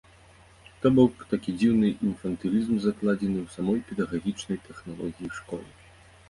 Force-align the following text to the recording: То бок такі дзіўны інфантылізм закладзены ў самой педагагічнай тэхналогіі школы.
То 0.85 0.91
бок 0.99 1.19
такі 1.33 1.53
дзіўны 1.59 1.91
інфантылізм 2.07 2.79
закладзены 2.87 3.37
ў 3.45 3.55
самой 3.57 3.79
педагагічнай 3.91 4.57
тэхналогіі 4.67 5.29
школы. 5.43 5.69